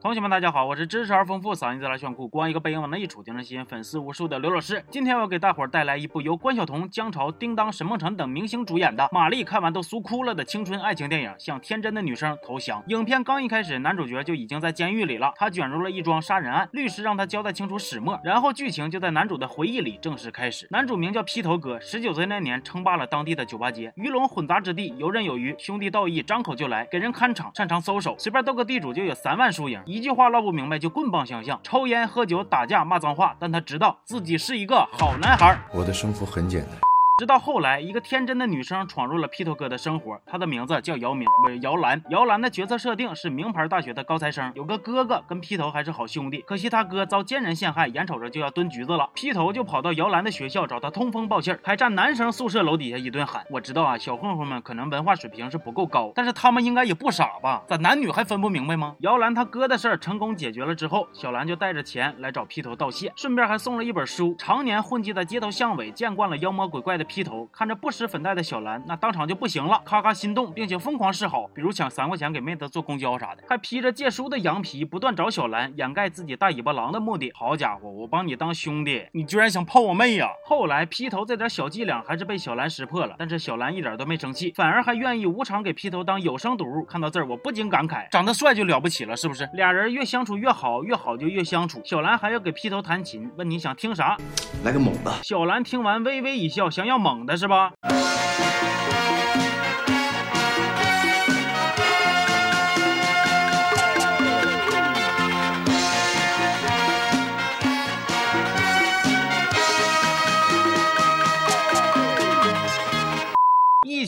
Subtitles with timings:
[0.00, 4.80] 同学们，大家好，我是知识而丰富、嗓音自来炫酷、光一个背影往那一杵就能吸引粉丝无数的刘老师。
[4.92, 12.80] 今天我给大伙儿带来一部由关晓彤、姜潮、叮当、沈梦辰等明星主演的，玛丽看完都酥哭了的青春爱情电影《向天真的女生投降》。
[12.86, 20.68] 影片刚一开始，男主角就已经在监狱里了，他卷入了一桩杀人案，律师让他交代清楚始末，然后剧情就在男主的回忆里正式开始。
[20.70, 30.68] 男主名叫披头哥，十九岁那年称霸了当地的酒吧街，鱼龙混杂之地，游刃有余，兄弟道义，张口就来，给人看场，擅长搜手，随便斗个地主就有三万输赢，一句话唠不明。
[30.68, 35.58] 白就棍棒相向，抽烟喝酒打架骂脏话，但他知道自己是一个好男孩。
[35.72, 36.87] 我的生活很简单。
[37.18, 42.00] 直到后来，一个天真的女生闯入了披头哥的生活，她的名字叫姚明，不是姚兰。
[42.10, 49.10] 姚兰的角色设定是名牌大学的高材生，有个哥哥跟披头还是好兄弟，可惜他哥遭奸人陷害，眼瞅着就要蹲局子了。
[49.14, 53.44] 披头就跑到姚兰的学校找他通风报信，还站男生宿舍楼底下一顿喊。
[53.50, 57.64] 我知道啊，小混混们可能文化水平是不够高，但是他们应该也不傻吧？
[57.66, 58.94] 咋男女还分不明白吗？
[59.00, 64.36] 姚兰他哥的事儿成功解决了之后，小兰就带着钱来找披头道谢，顺便还送了一本书。
[64.38, 67.88] 常年混迹在街头巷尾，见惯了妖魔鬼怪的披头，看着不。
[67.90, 77.32] 施粉黛的小兰，那当场就不行了，咔咔心动，并且疯狂示好，比如抢三块钱给妹子坐公交啥的，还披着借书的羊皮，不断找小兰掩盖自己大尾巴狼的目的。
[77.34, 80.28] 好家伙，我帮你当兄弟，你居然想泡我妹呀！
[80.44, 86.84] 后来披头这点小伎俩还是被小兰识破了，但是小兰一点都没生气，反而还愿意无偿给披头当有声读物。
[86.84, 89.48] 看到这儿，我不禁感慨，长得帅就了不起了，是不是？
[89.54, 91.80] 俩人越相处越好，越好就越相处。
[91.84, 94.16] 小兰还要给披头弹琴，问你想听啥？
[94.62, 95.10] 来个猛的。
[95.22, 97.72] 小兰听完微微一笑，想要猛的是吧？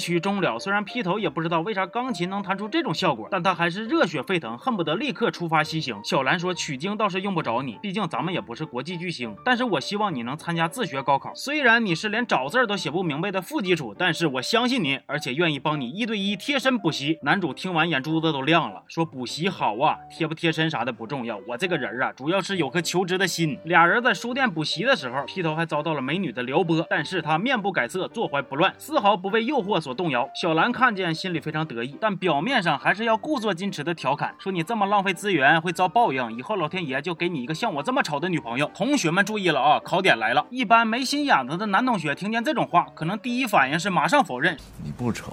[0.01, 6.01] 曲终了，虽然披头也不知道为啥钢琴能弹出这种效果，但他还是热血沸腾，恨不得立刻出发西行。
[6.03, 11.33] 小兰说取经倒是用不着你，毕竟咱们也不是国际巨星，但是我希望你能参加自学高考。
[11.35, 17.19] 虽然你是连找字都写不明白的负基础，但是我相信你，而且愿意帮你一对一贴身补习。
[17.23, 23.59] 男主听完眼珠子都亮了，说补习好啊，贴不贴身啥的不重要，我这个人啊，主要是有颗求知的心。
[23.65, 29.81] 俩人在书店补习的时候，披头还遭到了美女的撩拨，但是他面不改色，坐怀不乱，丝毫不被诱惑。
[29.81, 40.47] 所动摇，小兰看见心里非常得意，但表面上还是要故作矜持的调侃说：“你这么浪费资源会遭报应，以后老天爷就给你一个像我这么丑的女朋友。”同学们注意了啊，考点来了！
[40.51, 45.33] 一般没心眼子的男同学听见这种话，可能第一反应是马上否认：“你不丑。”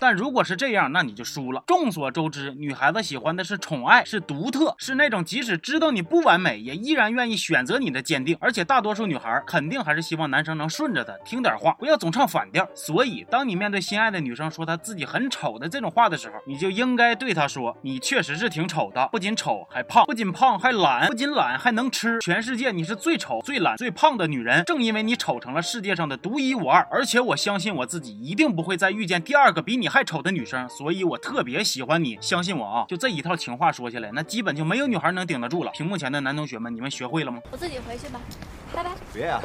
[0.00, 1.62] 但如果是这样，那你就输了。
[1.66, 8.34] 众所周知，女孩子喜欢的是宠爱，是独特，是那种即使知道你不完美，也依然愿意选择你的坚定。
[8.40, 12.66] 而且大多数女孩肯定还是希望男生能顺着她，听点话，不要总唱反调。
[12.74, 22.18] 所以，当你面对心爱的女生说她自己很丑的这种话的时候，你就应该对她说：“你确实是挺丑的，不仅丑还胖，不仅胖还懒，不仅懒还能吃。
[22.20, 24.64] 全世界你是最丑、最懒、最胖的女人。
[24.64, 32.84] 正因为你丑成了世界上的独一无二，而且我相信我自己一定不会再遇见第二个比你还丑的女生，所以我特别喜欢你，相信我啊！
[32.88, 35.72] 就这一套情话说下来，那基本就没有女孩能顶得住了。
[35.72, 37.40] 屏幕前的男同学们，你们学会了吗？
[37.50, 38.20] 我自己回去吧，
[38.72, 38.90] 拜拜。
[39.12, 39.42] 别啊！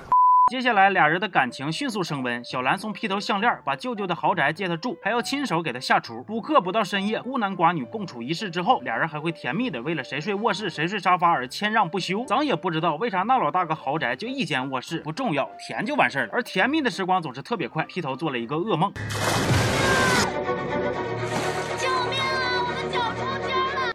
[0.51, 2.45] 接下来，俩人的感情迅速升温。
[2.45, 6.21] 小兰送披头项链，把舅舅的豪宅借他住，还要亲手给他下厨。
[6.21, 12.23] 补课不到深夜，孤男寡女共处一室之后，俩人还会甜蜜的为了谁睡卧室谁睡沙发而谦让不休。
[12.25, 16.29] 咱也不知道为啥那老大个豪宅就一间卧室，不重要，甜就完事儿了。
[16.31, 18.93] 而甜蜜的时光总是特别快，披头做了一个噩梦。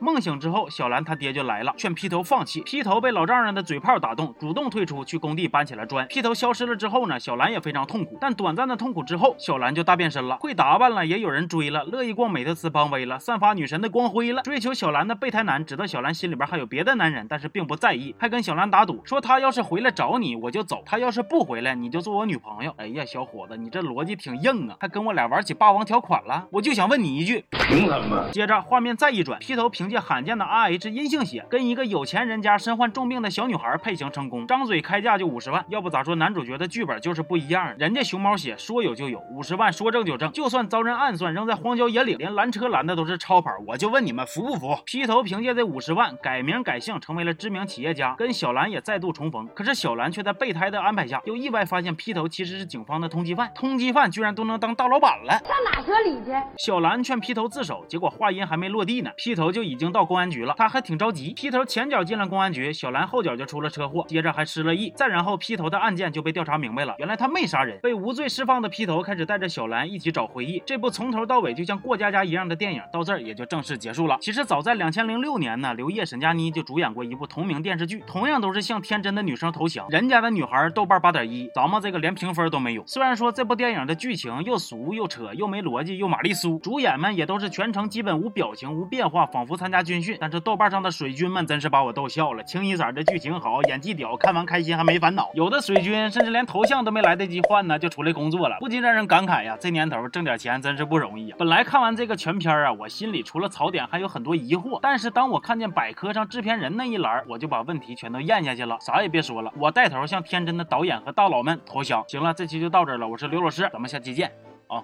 [0.01, 2.63] 梦醒之后，小兰他爹就来了，劝披头放弃。
[2.63, 6.07] 披头被老丈人的嘴炮打动，主动退出，去工地搬起了砖。
[6.09, 8.17] 披头消失了之后呢，小兰也非常痛苦。
[8.21, 14.43] 但短暂的痛苦之后，小兰就大变身了，会打扮了，也有人追了，乐意逛美特斯邦威了，散发女神的光辉了。
[14.43, 22.73] 追求小兰的备胎男知道小兰心里边还有别的男人，但是并不在意，还跟小兰打赌，说他要是回来找你，我就走；他要是不回来，你就做我女朋友。
[22.79, 26.47] 哎呀，小伙子，你这逻辑挺硬啊，还跟我俩玩起霸王条款了。
[26.53, 28.29] 我就想问你一句，凭什么？
[28.33, 35.65] 接着画面再一转，披头凭借罕见的 RH 阴性血，跟一个有钱人家身患重病的小女孩配型成功，张嘴开价就五十万。
[35.69, 43.51] 要不咋说男主角的剧本就是不一样，人家熊猫血说有就有，五十万说挣就挣，就算遭人暗算扔在荒郊野岭，连拦车拦的都是超跑。
[43.67, 44.79] 我就问你们服不服？
[44.87, 49.49] 披头凭借这五十万改名改姓，成为了知名企业家，跟小兰也再度重逢。
[49.55, 55.33] 可是小兰却在备胎的安排下，又意外发现披头其实是警方的通缉犯，通缉犯居然都能当大老板了。
[55.33, 56.33] 上哪说理去？
[56.59, 59.91] 小兰劝披头自首，结果话音还没落地呢，披头就已经。
[59.91, 61.33] 经到公安局了，他还挺着急。
[61.33, 67.79] 披头前脚进了公安局，小兰后脚就出了车祸，接着还失了忆，再然后披头的案件就被调查明白了，原来他没杀人。
[67.83, 70.63] 被无罪释放的披头开始带着小兰一起找回忆。
[70.67, 74.19] 这部从头到尾就像过家家一样的电影到这儿也就正式结束了。
[74.21, 79.87] 其实早在两千零六年呢，刘烨、沈佳妮就主演过一部同名电视剧，同样都是向天真的女生投降。
[79.89, 82.87] 人家的女孩豆瓣八点一，咱们这个连评分都没有。
[82.87, 90.17] 虽然说这部电影的剧情又俗又扯，又没逻辑，又玛丽苏，主演们也都是全程基本无表情、无变化，仿佛参参加军训。
[90.21, 95.31] 但是豆瓣上的水军们真是把我逗笑了，清一色的剧情好，演技屌，看完开心还没烦恼。
[95.33, 101.37] 有的水军甚至连头像都没来得及换呢，就出来工作了，不禁让人感慨呀，这年头挣点钱真是不容易呀。
[101.39, 112.05] 本来看完这个全片啊，我心里除了槽点还有很多疑惑，但是当我看见百科上制片人那一栏，我就把问题全都咽下去了，啥也别说了，我带头向天真的导演和大佬们投降。
[112.09, 114.33] 行了，这期就到这了，我是刘老师，咱们下期见
[114.67, 114.83] 啊。